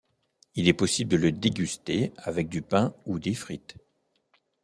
[0.55, 3.75] Il est possible de le déguster avec du pain ou des frites.